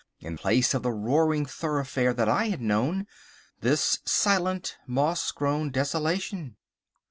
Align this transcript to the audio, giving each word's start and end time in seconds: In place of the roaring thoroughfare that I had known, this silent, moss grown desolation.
In 0.19 0.35
place 0.35 0.73
of 0.73 0.81
the 0.81 0.91
roaring 0.91 1.45
thoroughfare 1.45 2.11
that 2.11 2.27
I 2.27 2.45
had 2.49 2.59
known, 2.59 3.05
this 3.59 3.99
silent, 4.03 4.75
moss 4.87 5.31
grown 5.31 5.69
desolation. 5.69 6.55